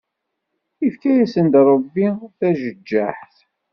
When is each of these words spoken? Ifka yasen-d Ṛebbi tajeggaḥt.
Ifka 0.87 1.11
yasen-d 1.17 1.55
Ṛebbi 1.69 2.07
tajeggaḥt. 2.39 3.35